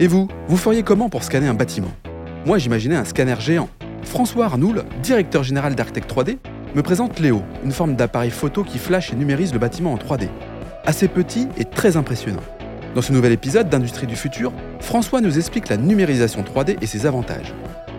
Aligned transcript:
Et 0.00 0.06
vous, 0.06 0.28
vous 0.46 0.56
feriez 0.56 0.84
comment 0.84 1.08
pour 1.08 1.24
scanner 1.24 1.48
un 1.48 1.54
bâtiment? 1.54 1.90
Moi, 2.46 2.58
j'imaginais 2.58 2.94
un 2.94 3.04
scanner 3.04 3.34
géant. 3.40 3.68
François 4.04 4.44
Arnoul, 4.44 4.84
directeur 5.02 5.42
général 5.42 5.74
d'Artec 5.74 6.06
3D, 6.06 6.38
me 6.76 6.82
présente 6.82 7.18
Léo, 7.18 7.42
une 7.64 7.72
forme 7.72 7.96
d'appareil 7.96 8.30
photo 8.30 8.62
qui 8.62 8.78
flash 8.78 9.12
et 9.12 9.16
numérise 9.16 9.52
le 9.52 9.58
bâtiment 9.58 9.92
en 9.92 9.96
3D. 9.96 10.28
Assez 10.86 11.08
petit 11.08 11.48
et 11.56 11.64
très 11.64 11.96
impressionnant. 11.96 12.44
Dans 12.94 13.02
ce 13.02 13.12
nouvel 13.12 13.32
épisode 13.32 13.68
d'Industrie 13.68 14.06
du 14.06 14.14
futur, 14.14 14.52
François 14.78 15.20
nous 15.20 15.36
explique 15.36 15.68
la 15.68 15.76
numérisation 15.76 16.42
3D 16.42 16.76
et 16.80 16.86
ses 16.86 17.04
avantages. 17.04 17.52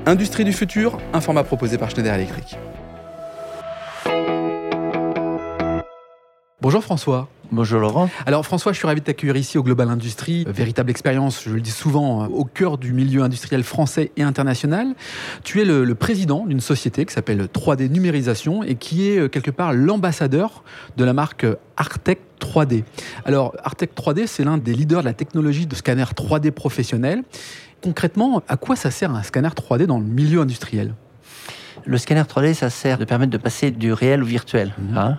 Industrie 0.06 0.46
du 0.46 0.54
futur, 0.54 1.00
un 1.12 1.20
format 1.20 1.44
proposé 1.44 1.78
par 1.78 1.90
Schneider 1.90 2.16
Electric. 2.16 2.58
Bonjour 6.62 6.84
François. 6.84 7.30
Bonjour 7.54 7.80
Laurent. 7.80 8.10
Alors 8.26 8.46
François, 8.46 8.74
je 8.74 8.78
suis 8.78 8.86
ravi 8.86 9.00
de 9.00 9.06
t'accueillir 9.06 9.38
ici 9.38 9.58
au 9.58 9.64
Global 9.64 9.88
Industrie, 9.90 10.44
euh, 10.46 10.52
véritable 10.52 10.92
expérience, 10.92 11.44
je 11.46 11.52
le 11.52 11.62
dis 11.62 11.72
souvent, 11.72 12.24
euh, 12.24 12.28
au 12.28 12.44
cœur 12.44 12.78
du 12.78 12.92
milieu 12.92 13.24
industriel 13.24 13.64
français 13.64 14.12
et 14.18 14.24
international. 14.24 14.94
Tu 15.46 15.62
es 15.62 15.66
le, 15.66 15.96
président 15.96 16.46
d'une 16.46 16.60
société 16.60 17.06
qui 17.06 17.14
s'appelle 17.14 17.46
3D 17.46 17.90
Numérisation 17.90 18.62
et 18.62 18.76
qui 18.76 19.10
est 19.10 19.20
euh, 19.20 19.30
quelque 19.30 19.52
part 19.52 19.72
l'ambassadeur 19.72 20.66
de 20.98 21.06
la 21.06 21.14
marque 21.14 21.46
Artec 21.78 22.20
3D. 22.42 22.84
Alors 23.24 23.56
Artec 23.64 23.92
3D, 23.96 24.28
c'est 24.28 24.44
l'un 24.44 24.58
des 24.58 24.74
leaders 24.74 25.00
de 25.00 25.06
la 25.06 25.14
technologie 25.14 25.66
de 25.66 25.76
scanner 25.76 26.04
3D 26.04 26.52
professionnel. 26.52 27.24
Concrètement, 27.82 28.44
à 28.50 28.58
quoi 28.58 28.76
ça 28.76 28.92
sert 28.92 29.12
un 29.12 29.24
scanner 29.24 29.48
3D 29.48 29.86
dans 29.86 30.00
le 30.00 30.06
milieu 30.06 30.42
industriel? 30.42 30.94
Le 31.86 31.98
scanner 31.98 32.22
3D, 32.22 32.54
ça 32.54 32.70
sert 32.70 32.98
de 32.98 33.06
permettre 33.06 33.32
de 33.32 33.38
passer 33.38 33.72
du 33.72 33.94
réel 33.94 34.24
au 34.24 34.26
virtuel. 34.26 34.74
Mhm. 34.78 34.98
Hein. 34.98 35.18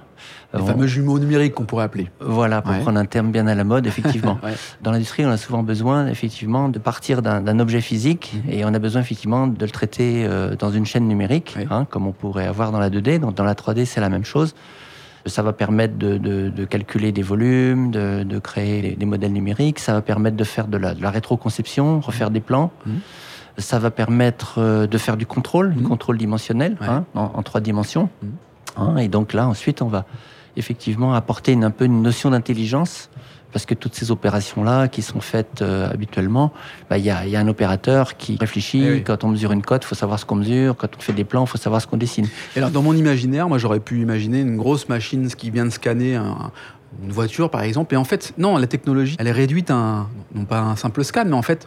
Les 0.53 0.65
fameux 0.65 0.87
jumeaux 0.89 1.19
numériques 1.19 1.55
qu'on 1.55 1.65
pourrait 1.65 1.85
appeler. 1.85 2.11
Voilà, 2.19 2.61
pour 2.61 2.77
prendre 2.79 2.99
un 2.99 3.05
terme 3.05 3.31
bien 3.31 3.47
à 3.47 3.55
la 3.55 3.63
mode, 3.63 3.87
effectivement. 3.87 4.39
Dans 4.83 4.91
l'industrie, 4.91 5.25
on 5.25 5.31
a 5.31 5.37
souvent 5.37 5.63
besoin, 5.63 6.09
effectivement, 6.09 6.69
de 6.69 6.81
partir 6.81 7.23
d'un 7.23 7.59
objet 7.61 7.81
physique 7.81 8.33
mhm. 8.35 8.53
et 8.53 8.65
on 8.65 8.75
a 8.75 8.79
besoin, 8.79 9.01
effectivement, 9.01 9.47
de 9.47 9.65
le 9.65 9.71
traiter 9.71 10.25
euh, 10.27 10.57
dans 10.57 10.71
une 10.71 10.87
chaîne 10.87 11.07
numérique, 11.07 11.57
hein, 11.71 11.87
comme 11.89 12.07
on 12.07 12.13
pourrait 12.13 12.47
avoir 12.47 12.73
dans 12.73 12.81
la 12.81 12.91
2D. 12.91 13.21
Donc, 13.21 13.35
dans 13.37 13.45
la 13.45 13.55
3D, 13.55 13.85
c'est 13.85 14.01
la 14.01 14.09
même 14.09 14.25
chose. 14.25 14.55
Ça 15.27 15.43
va 15.43 15.53
permettre 15.53 15.97
de, 15.99 16.65
calculer 16.65 17.13
des 17.13 17.23
volumes, 17.23 17.91
de, 17.91 18.39
créer 18.39 18.97
des 18.97 19.07
modèles 19.07 19.33
numériques. 19.33 19.79
Ça 19.79 19.93
va 19.93 20.03
permettre 20.03 20.37
de 20.37 20.45
faire 20.45 20.67
de 20.67 20.79
la, 20.79 21.11
rétroconception, 21.11 22.01
refaire 22.01 22.31
des 22.31 22.41
plans. 22.41 22.73
Mhm. 22.87 23.01
Ça 23.59 23.79
va 23.79 23.91
permettre 23.91 24.59
euh, 24.59 24.87
de 24.87 24.99
faire 24.99 25.17
du 25.17 25.27
contrôle, 25.27 25.75
du 25.75 25.83
contrôle 25.83 26.19
dimensionnel, 26.19 26.77
hein, 26.81 27.05
en, 27.15 27.43
trois 27.43 27.61
dimensions. 27.61 28.09
Hein, 28.77 28.97
et 28.97 29.09
donc 29.09 29.33
là, 29.33 29.47
ensuite, 29.49 29.83
on 29.83 29.89
va 29.89 30.05
effectivement 30.57 31.15
apporter 31.15 31.53
une, 31.53 31.65
un 31.65 31.71
peu 31.71 31.85
une 31.85 32.03
notion 32.03 32.31
d'intelligence 32.31 33.11
parce 33.53 33.67
que 33.67 33.75
toutes 33.75 33.95
ces 33.95 34.11
opérations-là 34.11 34.89
qui 34.89 35.03
sont 35.03 35.21
faites 35.21 35.63
euh, 35.63 35.91
habituellement, 35.91 36.53
bah, 36.89 36.99
il 36.99 37.05
y, 37.05 37.11
a, 37.11 37.27
y, 37.27 37.37
a, 37.37 37.41
un 37.41 37.49
opérateur 37.49 38.17
qui 38.17 38.37
réfléchit. 38.39 38.85
Eh 38.87 39.03
quand 39.03 39.25
on 39.25 39.29
mesure 39.29 39.53
une 39.53 39.63
cote, 39.63 39.83
il 39.85 39.89
faut 39.89 39.95
savoir 39.95 40.19
ce 40.19 40.25
qu'on 40.25 40.37
mesure. 40.37 40.77
Quand 40.77 40.89
on 40.97 41.01
fait 41.01 41.13
des 41.13 41.25
plans, 41.25 41.45
il 41.45 41.49
faut 41.49 41.59
savoir 41.59 41.83
ce 41.83 41.87
qu'on 41.87 41.97
dessine. 41.97 42.29
Et 42.55 42.59
alors, 42.59 42.71
dans 42.71 42.83
mon 42.83 42.95
imaginaire, 42.95 43.49
moi, 43.49 43.59
j'aurais 43.59 43.81
pu 43.81 44.01
imaginer 44.01 44.41
une 44.41 44.57
grosse 44.57 44.89
machine 44.89 45.27
qui 45.29 45.51
vient 45.51 45.65
de 45.65 45.71
scanner 45.71 46.15
une 47.03 47.13
voiture, 47.13 47.51
par 47.51 47.63
exemple. 47.63 47.95
Et 47.95 47.97
en 47.97 48.05
fait, 48.05 48.33
non, 48.39 48.57
la 48.57 48.67
technologie, 48.67 49.17
elle 49.19 49.27
est 49.27 49.33
réduite 49.33 49.71
à 49.71 49.75
un, 49.75 50.09
non 50.35 50.45
pas 50.45 50.61
un 50.61 50.77
simple 50.77 51.05
scan, 51.05 51.25
mais 51.27 51.35
en 51.35 51.43
fait, 51.43 51.67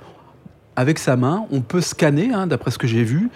avec 0.76 1.00
sa 1.00 1.16
main, 1.16 1.46
on 1.52 1.62
peut 1.62 1.82
scanner, 1.82 2.34
hein, 2.34 2.48
d'après 2.48 2.72
ce 2.72 2.78
que 2.78 2.88
j'ai 2.88 3.04
vu, 3.04 3.30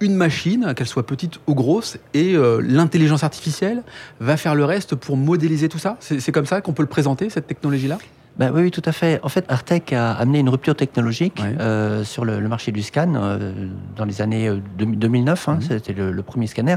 une 0.00 0.14
machine, 0.14 0.74
qu'elle 0.74 0.86
soit 0.86 1.06
petite 1.06 1.40
ou 1.46 1.54
grosse, 1.54 1.98
et 2.14 2.34
euh, 2.34 2.60
l'intelligence 2.62 3.24
artificielle 3.24 3.82
va 4.20 4.36
faire 4.36 4.54
le 4.54 4.64
reste 4.64 4.94
pour 4.94 5.16
modéliser 5.16 5.68
tout 5.68 5.78
ça. 5.78 5.96
C'est 6.00 6.32
comme 6.32 6.46
ça 6.46 6.60
qu'on 6.60 6.72
peut 6.72 6.82
le 6.82 6.88
présenter, 6.88 7.30
cette 7.30 7.46
technologie-là? 7.46 7.98
Ben 8.38 8.52
oui, 8.54 8.70
tout 8.70 8.82
à 8.84 8.92
fait. 8.92 9.18
En 9.22 9.30
fait, 9.30 9.46
Artec 9.48 9.94
a 9.94 10.12
amené 10.12 10.40
une 10.40 10.50
rupture 10.50 10.76
technologique 10.76 11.40
euh, 11.58 12.04
sur 12.04 12.26
le, 12.26 12.38
marché 12.46 12.70
du 12.70 12.82
scan 12.82 13.14
euh, 13.16 13.50
dans 13.96 14.04
les 14.04 14.20
années 14.20 14.52
2009. 14.76 15.48
Hein, 15.48 15.54
mhm. 15.54 15.60
C'était 15.62 15.94
le, 15.94 16.22
premier 16.22 16.46
scanner 16.46 16.76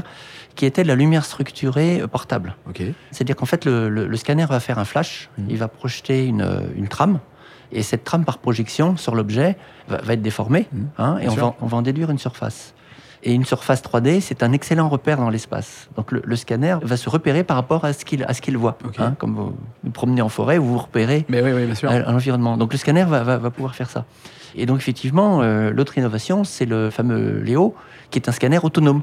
qui 0.54 0.64
était 0.64 0.84
la 0.84 0.94
lumière 0.94 1.26
structurée 1.26 2.02
portable. 2.10 2.56
C'est-à-dire 3.10 3.36
qu'en 3.36 3.44
fait, 3.44 3.66
le, 3.66 4.16
scanner 4.16 4.46
va 4.46 4.58
faire 4.58 4.78
un 4.78 4.86
flash, 4.86 5.28
mhm. 5.36 5.46
il 5.50 5.58
va 5.58 5.68
projeter 5.68 6.24
une, 6.24 6.48
une 6.76 6.88
trame 6.88 7.18
et 7.72 7.82
cette 7.82 8.04
trame 8.04 8.24
par 8.24 8.38
projection 8.38 8.96
sur 8.96 9.14
l'objet 9.14 9.56
va, 9.88 10.12
être 10.12 10.22
déformée, 10.22 10.68
mmh. 10.72 10.78
hein, 10.98 11.18
et 11.20 11.28
on 11.28 11.34
va, 11.34 11.54
on 11.60 11.66
va, 11.66 11.76
en 11.78 11.82
déduire 11.82 12.10
une 12.10 12.18
surface. 12.18 12.74
Et 13.22 13.34
une 13.34 13.44
surface 13.44 13.82
3D, 13.82 14.20
c'est 14.20 14.42
un 14.42 14.52
excellent 14.52 14.88
repère 14.88 15.18
dans 15.18 15.28
l'espace. 15.28 15.90
Donc 15.96 16.10
le, 16.10 16.36
scanner 16.36 16.76
va 16.82 16.96
se 16.96 17.10
repérer 17.10 17.44
par 17.44 17.56
rapport 17.56 17.84
à 17.84 17.92
ce 17.92 18.04
qu'il 18.06 18.24
à 18.24 18.32
ce 18.32 18.40
qu'il 18.40 18.56
voit. 18.56 18.78
Hein, 18.98 19.14
comme 19.18 19.34
vous 19.34 19.56
vous 19.84 19.90
promenez 19.90 20.22
en 20.22 20.30
forêt, 20.30 20.56
vous 20.56 20.72
vous 20.72 20.78
repérez 20.78 21.26
Mais 21.28 21.42
oui, 21.42 21.52
oui, 21.52 21.66
bien 21.66 21.74
sûr. 21.74 21.90
à, 21.90 21.98
l'environnement. 21.98 22.56
Donc 22.56 22.72
le 22.72 22.78
scanner 22.78 23.04
va, 23.04 23.22
va, 23.22 23.36
va, 23.36 23.50
pouvoir 23.50 23.74
faire 23.74 23.90
ça. 23.90 24.06
Et 24.54 24.64
donc 24.64 24.78
effectivement, 24.78 25.42
euh, 25.42 25.70
l'autre 25.70 25.98
innovation, 25.98 26.44
c'est 26.44 26.64
le 26.64 26.88
fameux 26.88 27.40
Léo, 27.40 27.74
qui 28.10 28.18
est 28.18 28.28
un 28.28 28.32
scanner 28.32 28.58
autonome. 28.62 29.02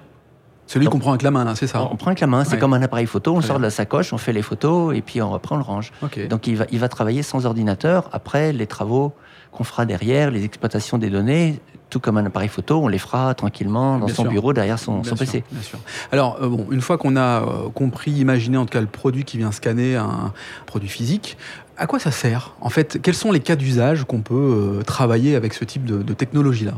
Celui 0.67 0.87
qu'on 0.87 0.99
prend 0.99 1.11
avec 1.11 1.23
la 1.23 1.31
main, 1.31 1.55
c'est 1.55 1.67
ça 1.67 1.87
On 1.91 1.95
prend 1.95 2.07
avec 2.07 2.19
la 2.19 2.27
main, 2.27 2.43
c'est 2.43 2.59
comme 2.59 2.73
un 2.73 2.81
appareil 2.81 3.07
photo, 3.07 3.35
on 3.35 3.41
sort 3.41 3.57
de 3.57 3.63
la 3.63 3.69
sacoche, 3.69 4.13
on 4.13 4.17
fait 4.17 4.33
les 4.33 4.41
photos 4.41 4.95
et 4.95 5.01
puis 5.01 5.21
on 5.21 5.31
reprend 5.31 5.55
le 5.55 5.63
range. 5.63 5.91
Donc 6.29 6.47
il 6.47 6.57
va, 6.57 6.65
il 6.71 6.79
va 6.79 6.89
travailler 6.89 7.23
sans 7.23 7.45
ordinateur. 7.45 8.09
Après, 8.11 8.53
les 8.53 8.67
travaux 8.67 9.13
qu'on 9.51 9.63
fera 9.63 9.85
derrière, 9.85 10.29
les 10.29 10.43
exploitations 10.43 10.97
des 10.97 11.09
données, 11.09 11.59
tout 11.89 11.99
comme 11.99 12.17
un 12.17 12.25
appareil 12.25 12.49
photo, 12.49 12.79
on 12.83 12.87
les 12.87 12.97
fera 12.97 13.33
tranquillement 13.33 13.97
dans 13.97 14.07
son 14.07 14.25
bureau 14.25 14.53
derrière 14.53 14.77
son, 14.77 15.01
PC. 15.01 15.43
Bien 15.51 15.61
sûr. 15.61 15.79
Alors, 16.11 16.37
euh, 16.41 16.49
bon, 16.49 16.67
une 16.69 16.81
fois 16.81 16.97
qu'on 16.97 17.15
a 17.15 17.41
euh, 17.41 17.69
compris, 17.73 18.11
imaginé 18.11 18.57
en 18.57 18.65
tout 18.65 18.73
cas 18.73 18.81
le 18.81 18.87
produit 18.87 19.23
qui 19.23 19.37
vient 19.37 19.51
scanner 19.51 19.95
un 19.95 20.33
produit 20.65 20.89
physique, 20.89 21.37
à 21.77 21.87
quoi 21.87 21.99
ça 21.99 22.11
sert? 22.11 22.55
En 22.61 22.69
fait, 22.69 23.01
quels 23.01 23.15
sont 23.15 23.31
les 23.31 23.39
cas 23.39 23.55
d'usage 23.55 24.03
qu'on 24.03 24.21
peut 24.21 24.79
euh, 24.79 24.83
travailler 24.83 25.35
avec 25.35 25.53
ce 25.53 25.63
type 25.63 25.85
de 25.85 26.13
technologie-là? 26.13 26.73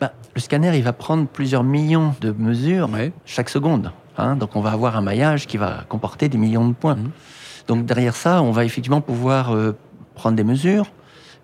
Bah, 0.00 0.12
le 0.34 0.40
scanner, 0.40 0.76
il 0.76 0.82
va 0.82 0.92
prendre 0.92 1.26
plusieurs 1.26 1.64
millions 1.64 2.14
de 2.20 2.32
mesures 2.32 2.88
chaque 3.24 3.48
seconde. 3.48 3.92
Hein. 4.20 4.34
donc 4.34 4.56
on 4.56 4.60
va 4.60 4.72
avoir 4.72 4.96
un 4.96 5.00
maillage 5.00 5.46
qui 5.46 5.58
va 5.58 5.84
comporter 5.88 6.28
des 6.28 6.38
millions 6.38 6.66
de 6.66 6.74
points. 6.74 6.96
Mmh. 6.96 7.10
Donc 7.68 7.84
derrière 7.86 8.16
ça, 8.16 8.42
on 8.42 8.50
va 8.50 8.64
effectivement 8.64 9.00
pouvoir 9.00 9.54
euh, 9.54 9.76
prendre 10.14 10.36
des 10.36 10.44
mesures. 10.44 10.86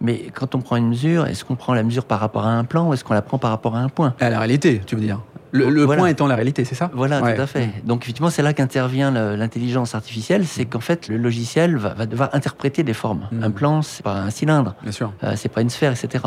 Mais 0.00 0.26
quand 0.34 0.54
on 0.54 0.60
prend 0.60 0.76
une 0.76 0.88
mesure, 0.88 1.26
est-ce 1.26 1.44
qu'on 1.44 1.54
prend 1.54 1.75
la 1.75 1.82
mesure 1.82 2.04
par 2.04 2.19
rapport 2.19 2.44
à 2.44 2.50
un 2.50 2.65
plan 2.65 2.88
ou 2.88 2.94
est-ce 2.94 3.04
qu'on 3.04 3.15
la 3.15 3.22
prend 3.22 3.38
par 3.38 3.50
rapport 3.50 3.76
à 3.76 3.78
un 3.78 3.88
point? 3.88 4.15
À 4.20 4.28
la 4.28 4.38
réalité, 4.38 4.81
tu 4.84 4.97
veux 4.97 5.00
dire? 5.00 5.21
Le, 5.54 5.87
point 5.87 6.09
étant 6.09 6.26
la 6.26 6.34
réalité, 6.34 6.65
c'est 6.65 6.75
ça 6.75 6.91
Voilà, 6.92 7.20
tout 7.20 7.41
à 7.41 7.47
fait. 7.47 7.70
Donc 7.84 8.03
effectivement, 8.03 8.31
c'est 8.31 8.42
là 8.42 8.53
qu'intervient 8.53 9.10
l'intelligence 9.10 9.94
artificielle, 9.94 10.47
c'est 10.47 10.65
qu'en 10.65 10.81
fait, 10.81 11.09
le 11.09 11.16
logiciel 11.16 11.76
va, 11.76 12.06
devoir 12.06 12.31
interpréter 12.32 12.82
des 12.82 12.92
formes. 12.92 13.28
Hmm. 13.31 13.44
Un 13.44 13.50
plan, 13.50 13.82
c'est 13.82 14.03
pas 14.03 14.15
un 14.15 14.31
cylindre, 14.31 14.75
euh, 14.87 15.32
c'est 15.37 15.48
pas 15.48 15.60
une 15.60 15.70
sphère, 15.70 15.92
etc. 15.92 16.25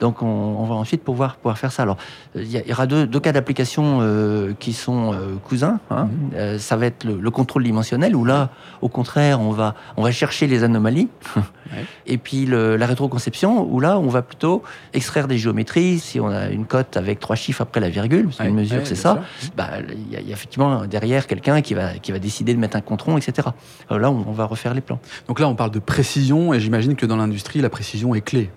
Donc 0.00 0.22
on, 0.22 0.64
va 0.64 0.74
ensuite 0.74 1.02
pouvoir 1.02 1.36
pouvoir 1.36 1.58
faire 1.58 1.72
ça. 1.72 1.82
Alors 1.82 1.96
il 2.34 2.50
y, 2.50 2.72
aura 2.72 2.86
deux, 2.86 3.06
cas 3.20 3.32
d'application 3.32 3.98
euh, 4.00 4.52
qui 4.58 4.72
sont 4.72 5.12
euh, 5.12 5.36
cousins. 5.42 5.80
Hein. 5.90 6.04
Hmm. 6.04 6.58
ça 6.58 6.76
va 6.76 6.86
être 6.86 7.04
le, 7.04 7.30
contrôle 7.30 7.64
dimensionnel 7.64 8.14
où 8.14 8.24
là, 8.24 8.50
au 8.80 8.88
contraire, 8.88 9.40
on 9.40 9.50
va 9.50 9.74
on 9.96 10.02
va 10.02 10.12
chercher 10.12 10.46
les 10.46 10.62
anomalies. 10.64 11.08
Et 12.06 12.16
puis 12.16 12.46
la 12.46 12.86
rétroconception 12.86 13.68
où 13.70 13.80
là, 13.80 13.98
on 13.98 14.08
va 14.08 14.22
plutôt 14.22 14.62
extraire 14.94 15.28
des 15.28 15.36
géométries. 15.36 15.98
Si 15.98 16.18
on 16.20 16.28
a 16.28 16.48
une 16.48 16.64
cote 16.64 16.96
avec 16.96 17.20
trois 17.20 17.36
chiffres 17.36 17.60
après 17.60 17.80
la 17.80 17.90
virgule, 17.90 18.30
c'est 18.84 18.94
ça. 18.94 19.22
Bah, 19.56 19.70
il 19.90 20.12
y, 20.12 20.16
a 20.16 20.20
effectivement 20.32 20.86
derrière 20.86 21.26
quelqu'un 21.26 21.60
qui 21.60 21.74
va, 21.74 21.94
qui 21.94 22.12
va 22.12 22.18
décider 22.18 22.54
de 22.54 22.58
mettre 22.58 22.76
un 22.76 22.80
contron, 22.80 23.16
etc. 23.18 23.48
Euh, 23.90 23.98
là, 23.98 24.10
on, 24.10 24.32
va 24.32 24.44
refaire 24.44 24.74
les 24.74 24.80
plans. 24.80 25.00
Donc 25.26 25.40
là, 25.40 25.48
on 25.48 25.54
parle 25.54 25.70
de 25.70 25.78
précision, 25.78 26.54
et 26.54 26.60
j'imagine 26.60 26.96
que 26.96 27.06
dans 27.06 27.16
l'industrie, 27.16 27.60
la 27.60 27.70
précision 27.70 28.14
est 28.14 28.20
clé. 28.20 28.50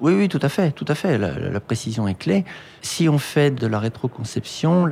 Oui, 0.00 0.14
oui, 0.14 0.28
tout 0.28 0.40
à 0.42 0.48
fait, 0.48 0.72
tout 0.72 0.84
à 0.88 0.94
fait. 0.94 1.16
La, 1.16 1.60
précision 1.60 2.08
est 2.08 2.18
clé. 2.18 2.44
Si 2.80 3.08
on 3.08 3.18
fait 3.18 3.52
de 3.52 3.66
la 3.66 3.78
rétroconception, 3.78 4.90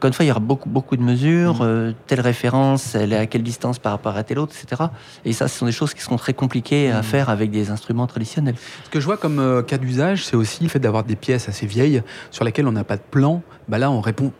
encore 0.00 0.08
une 0.08 0.14
fois, 0.14 0.24
il 0.24 0.28
y 0.28 0.30
aura 0.30 0.40
beaucoup, 0.40 0.70
beaucoup 0.70 0.96
de 0.96 1.02
mesures. 1.02 1.56
Mmh. 1.56 1.66
Euh, 1.66 1.92
telle 2.06 2.22
référence, 2.22 2.94
elle 2.94 3.12
est 3.12 3.18
à 3.18 3.26
quelle 3.26 3.42
distance 3.42 3.78
par 3.78 3.92
rapport 3.92 4.16
à 4.16 4.22
telle 4.22 4.38
autre, 4.38 4.54
etc. 4.58 4.84
Et 5.26 5.34
ça, 5.34 5.46
ce 5.46 5.58
sont 5.58 5.66
des 5.66 5.72
choses 5.72 5.92
qui 5.92 6.00
seront 6.00 6.16
très 6.16 6.32
compliquées 6.32 6.90
à 6.90 7.00
mmh. 7.00 7.02
faire 7.02 7.28
avec 7.28 7.50
des 7.50 7.70
instruments 7.70 8.06
traditionnels. 8.06 8.54
Ce 8.84 8.88
que 8.88 8.98
je 8.98 9.04
vois 9.04 9.18
comme 9.18 9.38
euh, 9.38 9.60
cas 9.60 9.76
d'usage, 9.76 10.24
c'est 10.24 10.36
aussi 10.36 10.62
le 10.62 10.70
fait 10.70 10.78
d'avoir 10.78 11.04
des 11.04 11.16
pièces 11.16 11.50
assez 11.50 11.66
vieilles 11.66 12.02
sur 12.30 12.46
lesquelles 12.46 12.66
on 12.66 12.72
n'a 12.72 12.82
pas 12.82 12.96
de 12.96 13.02
plan. 13.10 13.42
Bah 13.68 13.76
là, 13.76 13.90
on 13.90 14.00
répond 14.00 14.32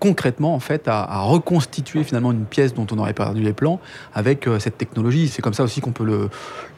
concrètement 0.00 0.56
en 0.56 0.58
fait 0.58 0.88
à, 0.88 1.20
reconstituer 1.20 2.02
finalement 2.02 2.32
une 2.32 2.44
pièce 2.44 2.74
dont 2.74 2.86
on 2.90 2.98
aurait 2.98 3.14
perdu 3.14 3.40
les 3.40 3.52
plans 3.52 3.78
avec 4.14 4.48
euh, 4.48 4.58
cette 4.58 4.78
technologie. 4.78 5.28
C'est 5.28 5.42
comme 5.42 5.54
ça 5.54 5.62
aussi 5.62 5.80
qu'on 5.80 5.92
peut 5.92 6.28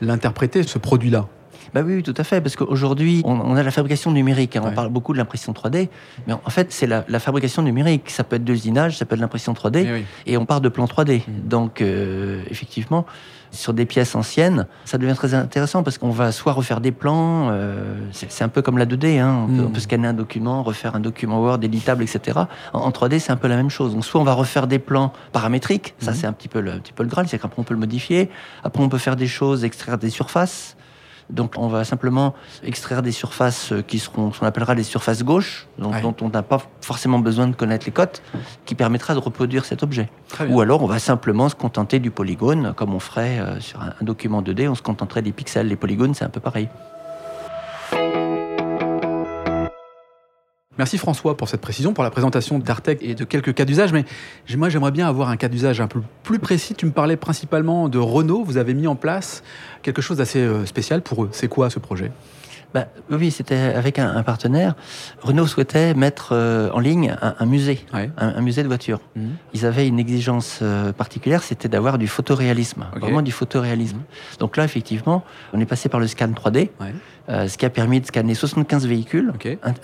l'interpréter, 0.03 0.63
ce 0.63 0.77
produit-là. 0.77 1.27
Bah 1.75 1.83
oui, 1.85 2.03
tout 2.03 2.15
à 2.17 2.25
fait, 2.25 2.41
parce 2.41 2.57
qu'aujourd'hui, 2.57 3.23
on, 3.25 3.57
a 3.57 3.63
la 3.63 3.71
fabrication 3.71 4.11
numérique. 4.11 4.57
Hein. 4.57 4.63
On 4.65 4.73
parle 4.73 4.89
beaucoup 4.89 5.13
de 5.13 5.19
l'impression 5.19 5.53
3D, 5.53 5.89
mais 6.27 6.33
en 6.33 6.51
fait, 6.51 6.73
c'est 6.73 6.87
la, 6.87 7.05
fabrication 7.19 7.63
numérique. 7.63 8.11
Ça 8.11 8.25
peut 8.25 8.37
être 8.37 8.45
de 8.45 8.53
l'usinage, 8.53 8.99
ça 8.99 9.05
peut 9.05 9.15
être 9.15 9.21
l'impression 9.21 9.53
3D, 9.53 10.05
eh 10.27 10.33
et 10.33 10.37
on 10.37 10.47
parle 10.47 10.63
de 10.63 10.69
plan 10.69 10.85
3D. 10.85 11.21
Mmh. 11.21 11.49
Donc, 11.49 11.81
euh, 11.81 12.43
effectivement, 12.51 13.07
sur 13.51 13.73
des 13.73 13.87
pièces 13.87 14.15
anciennes, 14.15 14.67
ça 14.85 14.99
devient 14.99 15.15
très 15.15 15.35
intéressant 15.35 15.83
parce 15.83 15.99
qu'on 15.99 16.11
va 16.11 16.33
soit 16.33 16.53
refaire 16.53 16.81
des 16.81 16.93
plans, 16.93 17.49
euh, 17.51 17.95
c'est 18.13 18.45
un 18.45 18.49
peu 18.49 18.63
comme 18.63 18.79
la 18.79 18.87
2D, 18.87 19.19
hein. 19.19 19.47
on, 19.49 19.69
peut, 19.69 19.79
mmh. 19.79 19.81
scanner 19.81 20.09
un 20.09 20.13
document, 20.13 20.63
refaire 20.63 20.95
un 20.95 21.01
document 21.01 21.41
Word 21.41 21.61
éditable, 21.63 22.03
etc. 22.03 22.41
En, 22.73 22.91
3D, 22.91 23.19
c'est 23.19 23.33
un 23.33 23.37
peu 23.37 23.49
la 23.49 23.57
même 23.57 23.71
chose. 23.71 23.95
Donc, 23.95 24.05
soit 24.05 24.21
on 24.21 24.25
va 24.25 24.35
refaire 24.35 24.67
des 24.67 24.79
plans 24.79 25.13
paramétriques, 25.33 25.95
ça 25.99 26.11
mmh. 26.11 26.15
c'est 26.15 26.27
un 26.27 26.33
petit 26.33 26.49
peu 26.49 26.61
le, 26.61 26.73
un 26.73 26.79
petit 26.79 26.93
peu 26.93 27.03
le 27.03 27.09
Graal, 27.09 27.29
c'est 27.29 27.39
qu'après 27.39 27.61
on 27.61 27.65
peut 27.65 27.75
le 27.75 27.81
modifier. 27.81 28.31
Après, 28.63 28.83
on 28.83 28.89
peut 28.89 28.99
faire 28.99 29.17
des 29.17 29.29
choses, 29.29 29.65
extraire 29.65 29.99
des 29.99 30.11
surfaces. 30.11 30.77
Donc 31.31 31.55
on 31.57 31.69
va 31.69 31.85
simplement 31.85 32.35
extraire 32.63 33.03
des 33.03 33.13
surfaces 33.13 33.73
qui 33.87 33.99
seront 33.99 34.33
ce 34.33 34.41
qu'on 34.41 34.47
appellera 34.47 34.75
les 34.75 34.83
surfaces 34.83 35.25
gauches, 35.25 35.67
dont, 35.79 35.93
on 36.21 36.29
n'a 36.29 36.43
pas 36.43 36.63
forcément 36.81 37.19
besoin 37.19 37.49
de 37.49 37.55
connaître 37.55 37.87
les 37.87 37.93
cotes, 37.93 38.23
qui 38.65 38.75
permettra 38.75 39.15
de 39.15 39.19
reproduire 39.19 39.65
cet 39.65 39.83
objet. 39.83 40.09
Ou 40.49 40.61
alors 40.61 40.83
on 40.83 40.87
va 40.87 40.99
simplement 40.99 41.49
se 41.49 41.55
contenter 41.55 41.99
du 41.99 42.11
polygone, 42.11 42.75
comme 42.75 42.95
on 42.95 43.01
ferait 43.01 43.39
euh, 43.39 43.61
sur 43.61 43.81
un, 43.81 43.93
document 44.03 44.43
2D, 44.43 44.69
on 44.69 44.75
se 44.75 44.83
contenterait 44.83 45.23
des 45.23 45.33
pixels. 45.33 45.69
Les 45.69 45.77
polygones, 45.77 46.15
c'est 46.15 46.25
un 46.25 46.31
peu 46.31 46.41
pareil. 46.41 46.69
Merci 50.79 50.99
François 50.99 51.37
pour 51.37 51.49
cette 51.49 51.61
précision, 51.61 51.95
pour 51.95 52.05
la 52.05 52.11
présentation 52.11 52.59
d'Artec 52.59 52.99
et 53.01 53.15
de 53.15 53.25
quelques 53.25 53.55
cas 53.55 53.65
d'usage. 53.65 53.93
Mais 53.93 54.05
moi, 54.57 54.69
j'aimerais 54.69 54.91
bien 54.91 55.09
avoir 55.09 55.31
un 55.31 55.37
cas 55.37 55.49
d'usage 55.49 55.81
un 55.81 55.87
peu 55.87 56.03
plus 56.23 56.39
précis. 56.39 56.75
Tu 56.75 56.87
me 56.87 56.91
parlais 56.91 57.17
principalement 57.17 57.89
de 57.89 57.99
Renault. 57.99 58.45
Vous 58.45 58.59
avez 58.59 58.75
mis 58.75 58.87
en 58.87 58.97
place 58.97 59.43
quelque 59.83 60.03
chose 60.03 60.19
d'assez 60.19 60.41
euh, 60.41 60.67
spécial 60.67 61.03
pour 61.03 61.25
eux. 61.25 61.29
C'est 61.33 61.49
quoi 61.49 61.71
ce 61.71 61.79
projet? 61.79 62.13
Bah, 62.75 62.89
oui, 63.11 63.31
c'était 63.31 63.57
avec 63.57 63.99
un, 63.99 64.23
partenaire. 64.23 64.75
Renault 65.23 65.47
souhaitait 65.47 65.95
mettre 65.95 66.31
euh, 66.33 66.69
en 66.73 66.81
ligne 66.81 67.17
un, 67.23 67.47
musée, 67.47 67.81
un, 68.19 68.41
musée 68.43 68.63
de 68.63 68.69
voitures. 68.69 69.01
Mhm. 69.15 69.31
Ils 69.55 69.65
avaient 69.65 69.89
une 69.89 69.99
exigence 69.99 70.59
euh, 70.61 70.93
particulière, 70.93 71.43
c'était 71.43 71.69
d'avoir 71.69 71.97
du 71.97 72.07
photoréalisme, 72.07 72.85
vraiment 73.01 73.23
du 73.23 73.33
photoréalisme. 73.33 74.01
Donc 74.41 74.59
là, 74.59 74.65
effectivement, 74.65 75.25
on 75.55 75.61
est 75.61 75.65
passé 75.65 75.89
par 75.89 76.01
le 76.01 76.07
scan 76.07 76.29
3D. 76.29 76.69
Euh, 77.29 77.49
ce 77.49 77.59
qui 77.59 77.67
a 77.67 77.71
permis 77.71 78.01
de 78.01 78.07
scanner 78.07 78.35
75 78.35 78.87
véhicules, 78.87 79.33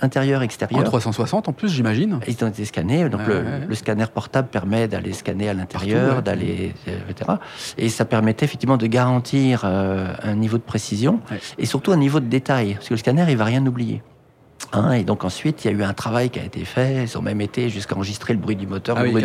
intérieur, 0.01 0.43
extérieur. 0.43 0.81
En 0.81 0.85
360 0.85 1.49
en 1.49 1.53
plus, 1.53 1.69
j'imagine 1.69 2.21
Ils 2.29 2.45
ont 2.45 2.49
été 2.49 2.65
scannés. 2.65 3.09
Donc 3.09 3.23
le, 3.27 3.75
scanner 3.75 4.07
portable 4.13 4.49
permet 4.49 4.89
d'aller 4.89 5.13
scanner 5.13 5.49
à 5.49 5.55
l'intérieur, 5.55 6.23
d'aller, 6.23 6.75
etc. 7.09 7.33
Et 7.79 7.89
ça 7.89 8.05
permettait 8.05 8.45
effectivement 8.45 8.77
de 8.77 8.87
garantir 8.87 9.65
un 9.65 10.35
niveau 10.35 10.59
de 10.59 10.63
précision 10.63 11.21
et 11.59 11.67
surtout 11.67 11.93
un 11.93 11.97
niveau 11.97 12.21
de 12.21 12.27
détail 12.27 12.75
parce 12.75 12.89
que 12.89 12.95
le 12.95 12.99
scanner, 12.99 13.25
il 13.29 13.37
va 13.37 13.45
rien 13.45 13.65
oublier. 13.67 14.03
Hein, 14.73 14.93
et 14.93 15.05
donc 15.05 15.25
ensuite, 15.25 15.65
il 15.65 15.71
y 15.71 15.75
a 15.75 15.77
eu 15.77 15.83
un 15.83 15.93
travail 15.93 16.31
qui 16.31 16.39
a 16.39 16.45
été 16.45 16.65
fait. 16.65 17.05
Ils 17.05 17.19
ont 17.19 17.23
même 17.23 17.41
été 17.41 17.69
jusqu'à 17.69 17.95
enregistrer 17.95 18.33
le 18.33 18.39
bruit 18.39 18.57
du 18.57 18.67
moteur, 18.67 18.97
ah 18.99 19.05
le, 19.05 19.11
bruit, 19.11 19.23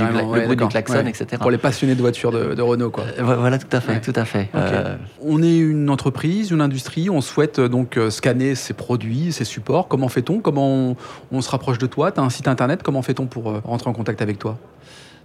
du, 0.56 0.68
klaxon, 0.68 1.06
etc. 1.06 1.38
Pour 1.40 1.52
les 1.52 1.58
passionnés 1.58 1.96
de 1.96 2.02
voitures 2.02 2.32
de, 2.32 2.62
Renault, 2.62 2.90
quoi. 2.90 3.06
Euh, 3.18 3.24
voilà, 3.24 3.58
tout 3.58 3.68
à 3.72 3.80
fait, 3.80 4.02
tout 4.02 4.14
à 4.16 4.26
fait. 4.26 4.50
Euh, 4.56 4.98
on 5.22 5.42
est 5.42 5.58
une 5.58 5.90
entreprise, 5.90 6.52
une 6.52 6.62
industrie. 6.62 7.10
On 7.10 7.22
souhaite 7.22 7.60
euh, 7.60 7.70
donc 7.70 7.98
scanner 8.10 8.56
ses 8.56 8.74
produits, 8.74 9.32
ses 9.32 9.46
supports. 9.46 9.88
Comment 9.88 10.10
fait-on? 10.10 10.40
Comment 10.40 10.68
on, 10.68 10.96
on, 11.32 11.42
se 11.42 11.50
rapproche 11.50 11.78
de 11.78 11.88
toi? 11.88 12.12
Tu 12.12 12.20
as 12.20 12.24
un 12.24 12.30
site 12.30 12.48
internet? 12.48 12.84
Comment 12.84 13.02
fait-on 13.02 13.26
pour 13.26 13.54
rentrer 13.62 13.90
en 13.90 13.94
contact 13.94 14.22
avec 14.22 14.40
toi? 14.40 14.58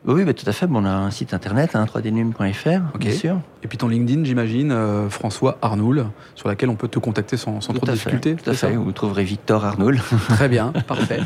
Oui, 0.06 0.34
tout 0.34 0.48
à 0.48 0.52
fait. 0.52 0.66
Bon, 0.66 0.82
on 0.82 0.84
a 0.84 0.90
un 0.90 1.10
site 1.10 1.34
internet, 1.34 1.76
hein, 1.76 1.84
3dnum.fr, 1.84 2.98
bien 2.98 3.12
sûr. 3.12 3.40
Et 3.62 3.68
puis 3.68 3.78
ton 3.78 3.88
LinkedIn, 3.88 4.24
j'imagine, 4.24 4.72
euh, 4.72 5.08
François 5.08 5.58
Arnoul, 5.62 6.06
sur 6.34 6.48
laquelle 6.48 6.68
on 6.70 6.74
peut 6.74 6.88
te 6.88 6.98
contacter 6.98 7.36
sans, 7.36 7.60
sans 7.60 7.72
trop 7.72 7.86
de 7.86 7.92
difficultés. 7.92 8.34
Tout 8.34 8.50
à 8.50 8.54
fait, 8.54 8.74
vous 8.74 8.92
trouverez 8.92 9.24
Victor 9.24 9.64
Arnoul. 9.64 10.00
Très 10.28 10.48
bien, 10.48 10.72
parfait. 10.86 11.20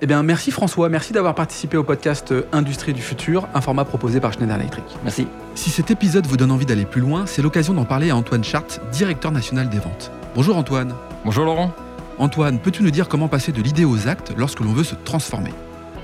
Eh 0.00 0.06
bien, 0.06 0.22
merci 0.22 0.50
François, 0.50 0.88
merci 0.88 1.12
d'avoir 1.12 1.34
participé 1.34 1.76
au 1.76 1.82
podcast 1.82 2.32
Industrie 2.52 2.92
du 2.92 3.02
futur, 3.02 3.48
un 3.54 3.60
format 3.60 3.84
proposé 3.84 4.20
par 4.20 4.32
Schneider 4.32 4.56
Electric. 4.56 4.84
Merci. 5.02 5.26
Si 5.54 5.70
cet 5.70 5.90
épisode 5.90 6.26
vous 6.26 6.36
donne 6.36 6.52
envie 6.52 6.66
d'aller 6.66 6.84
plus 6.84 7.00
loin, 7.00 7.26
c'est 7.26 7.42
l'occasion 7.42 7.74
d'en 7.74 7.84
parler 7.84 8.10
à 8.10 8.16
Antoine 8.16 8.44
Chart, 8.44 8.80
directeur 8.92 9.32
national 9.32 9.68
des 9.68 9.78
ventes. 9.78 10.12
Bonjour 10.34 10.56
Antoine. 10.56 10.94
Bonjour 11.24 11.44
Laurent. 11.44 11.72
Antoine, 12.18 12.58
peux-tu 12.58 12.82
nous 12.82 12.90
dire 12.90 13.08
comment 13.08 13.28
passer 13.28 13.50
de 13.50 13.62
l'idée 13.62 13.84
aux 13.84 14.06
actes 14.06 14.32
lorsque 14.36 14.60
l'on 14.60 14.72
veut 14.72 14.84
se 14.84 14.94
transformer? 14.94 15.52